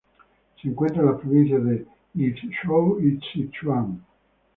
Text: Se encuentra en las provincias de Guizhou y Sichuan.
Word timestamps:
Se 0.59 0.67
encuentra 0.67 1.03
en 1.03 1.09
las 1.11 1.19
provincias 1.19 1.63
de 1.63 1.85
Guizhou 2.15 2.99
y 3.01 3.19
Sichuan. 3.19 4.03